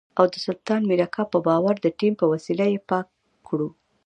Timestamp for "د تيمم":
1.81-2.15